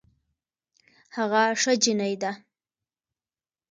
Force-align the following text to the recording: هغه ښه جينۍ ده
هغه 1.15 1.43
ښه 1.61 1.73
جينۍ 1.81 2.13
ده 2.21 2.31